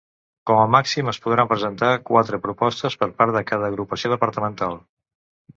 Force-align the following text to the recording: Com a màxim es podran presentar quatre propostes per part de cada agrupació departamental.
Com 0.49 0.61
a 0.61 0.69
màxim 0.75 1.11
es 1.11 1.19
podran 1.25 1.51
presentar 1.51 1.91
quatre 2.09 2.41
propostes 2.47 2.97
per 3.03 3.11
part 3.21 3.39
de 3.39 3.47
cada 3.53 3.71
agrupació 3.71 4.15
departamental. 4.15 4.79